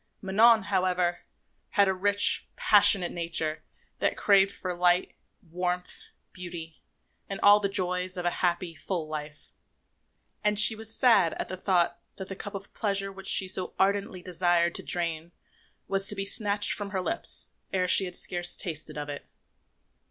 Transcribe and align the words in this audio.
Manon, 0.19 0.63
however, 0.63 1.19
had 1.69 1.87
a 1.87 1.93
rich, 1.93 2.47
passionate 2.55 3.11
nature 3.11 3.61
that 3.99 4.17
craved 4.17 4.49
for 4.49 4.73
light, 4.73 5.13
warmth, 5.51 6.01
beauty 6.33 6.81
and 7.29 7.39
all 7.41 7.59
the 7.59 7.69
joys 7.69 8.17
of 8.17 8.25
a 8.25 8.31
happy, 8.41 8.73
full 8.73 9.07
life; 9.07 9.51
and 10.43 10.57
she 10.59 10.73
was 10.75 10.95
sad 10.97 11.35
at 11.35 11.49
the 11.49 11.55
thought 11.55 11.99
that 12.15 12.29
the 12.29 12.35
cup 12.35 12.55
of 12.55 12.73
pleasure 12.73 13.11
which 13.11 13.27
she 13.27 13.47
so 13.47 13.75
ardently 13.77 14.23
desired 14.23 14.73
to 14.73 14.81
drain 14.81 15.33
was 15.87 16.07
to 16.07 16.15
be 16.15 16.25
snatched 16.25 16.71
from 16.71 16.89
her 16.89 17.01
lips 17.01 17.49
ere 17.71 17.87
she 17.87 18.05
had 18.05 18.15
scarce 18.15 18.57
tasted 18.57 18.97
of 18.97 19.07
it. 19.07 19.27